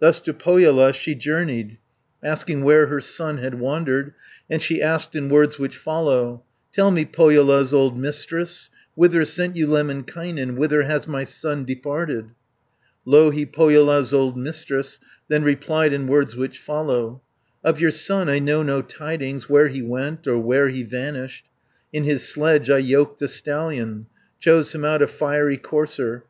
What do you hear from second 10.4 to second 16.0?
Whither has my son departed?" Louhi, Pohjola's old Mistress, Then replied